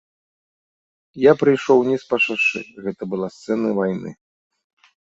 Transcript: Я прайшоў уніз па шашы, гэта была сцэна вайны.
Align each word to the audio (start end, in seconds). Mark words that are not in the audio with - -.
Я 1.29 1.35
прайшоў 1.43 1.75
уніз 1.83 2.01
па 2.15 2.21
шашы, 2.27 2.59
гэта 2.87 3.01
была 3.13 3.27
сцэна 3.39 3.67
вайны. 3.83 4.21